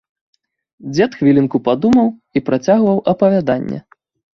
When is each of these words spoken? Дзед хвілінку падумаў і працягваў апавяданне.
Дзед 0.93 1.11
хвілінку 1.21 1.57
падумаў 1.69 2.13
і 2.39 2.47
працягваў 2.51 2.97
апавяданне. 3.17 3.77